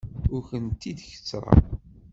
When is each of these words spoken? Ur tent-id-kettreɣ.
Ur 0.33 0.43
tent-id-kettreɣ. 0.49 1.47